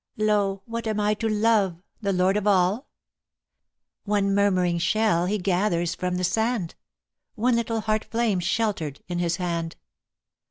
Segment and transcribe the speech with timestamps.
[0.17, 0.63] "Lo!
[0.65, 2.89] what am I to Love, the lord of all?
[4.03, 6.73] One murmuring shell he gathers from the sand,
[7.35, 9.75] One little heart flame sheltered in his hand."